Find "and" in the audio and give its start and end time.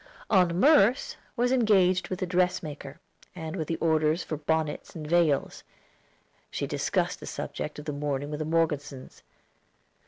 3.35-3.55, 4.95-5.05